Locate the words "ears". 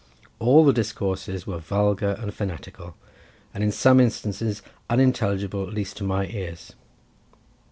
6.25-6.73